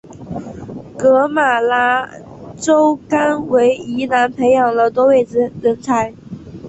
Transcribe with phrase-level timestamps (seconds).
[0.97, 2.23] 噶玛兰
[2.57, 5.21] 周刊为宜兰培养了多位
[5.61, 6.11] 人才。